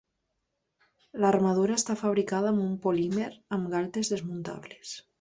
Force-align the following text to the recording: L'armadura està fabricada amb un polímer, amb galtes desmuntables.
L'armadura 1.25 1.77
està 1.81 1.97
fabricada 2.01 2.51
amb 2.55 2.65
un 2.65 2.75
polímer, 2.89 3.31
amb 3.59 3.73
galtes 3.77 4.15
desmuntables. 4.17 5.01